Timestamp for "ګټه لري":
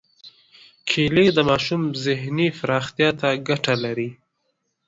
3.47-4.09